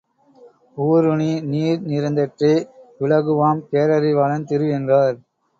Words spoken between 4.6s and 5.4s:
என்றார்.